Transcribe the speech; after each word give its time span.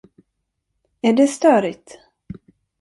Är 1.01 1.13
det 1.13 1.27
störigt? 1.27 1.99